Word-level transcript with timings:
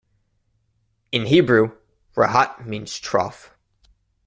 In 1.11 1.27
Hebrew, 1.27 1.73
"rahat" 2.17 2.65
means 2.65 2.97
"trough". 2.97 3.55